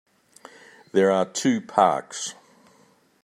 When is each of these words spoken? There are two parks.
There 0.93 1.11
are 1.11 1.25
two 1.25 1.61
parks. 1.61 2.33